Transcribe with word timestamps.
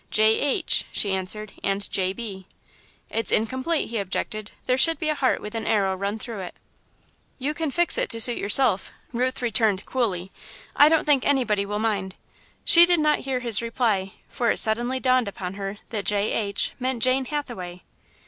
"J. 0.09 0.33
H.," 0.39 0.85
she 0.91 1.13
answered, 1.13 1.53
"and 1.63 1.87
J. 1.91 2.11
B." 2.11 2.47
"It's 3.11 3.31
incomplete," 3.31 3.89
he 3.91 3.99
objected; 3.99 4.49
"there 4.65 4.75
should 4.75 4.97
be 4.97 5.09
a 5.09 5.13
heart 5.13 5.41
with 5.41 5.53
an 5.53 5.67
arrow 5.67 5.95
run 5.95 6.17
through 6.17 6.39
it." 6.39 6.55
"You 7.37 7.53
can 7.53 7.69
fix 7.69 7.99
it 7.99 8.09
to 8.09 8.19
suit 8.19 8.39
yourself," 8.39 8.91
Ruth 9.13 9.43
returned, 9.43 9.85
coolly, 9.85 10.31
"I 10.75 10.89
don't 10.89 11.05
think 11.05 11.23
anybody 11.23 11.67
will 11.67 11.77
mind." 11.77 12.15
She 12.65 12.87
did 12.87 12.99
not 12.99 13.19
hear 13.29 13.41
his 13.41 13.61
reply, 13.61 14.13
for 14.27 14.49
it 14.49 14.57
suddenly 14.57 14.99
dawned 14.99 15.27
upon 15.27 15.53
her 15.53 15.77
that 15.91 16.05
"J. 16.05 16.31
H." 16.31 16.71
meant 16.79 17.03
Jane 17.03 17.25
Hathaway. 17.25 17.83